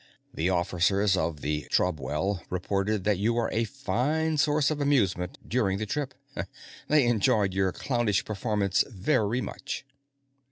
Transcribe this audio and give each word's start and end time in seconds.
The 0.33 0.49
officers 0.49 1.15
of 1.15 1.41
the 1.41 1.67
Trobwell 1.69 2.41
reported 2.49 3.03
that 3.03 3.19
you 3.19 3.35
were 3.35 3.51
a 3.53 3.65
fine 3.65 4.37
source 4.39 4.71
of 4.71 4.81
amusement 4.81 5.37
during 5.47 5.77
the 5.77 5.85
trip. 5.85 6.15
They 6.87 7.05
enjoyed 7.05 7.53
your 7.53 7.71
clownish 7.71 8.25
performance 8.25 8.83
very 8.89 9.41
much. 9.41 9.85